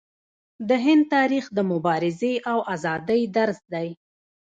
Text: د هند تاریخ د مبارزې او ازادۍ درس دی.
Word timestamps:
د 0.69 0.69
هند 0.85 1.03
تاریخ 1.15 1.45
د 1.57 1.59
مبارزې 1.71 2.33
او 2.51 2.57
ازادۍ 2.73 3.21
درس 3.37 3.59
دی. 3.73 3.89